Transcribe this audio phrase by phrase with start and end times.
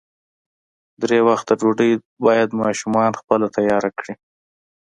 [1.03, 1.91] درې وخته ډوډۍ
[2.25, 4.13] باید ماشومان خپله تیاره کړي.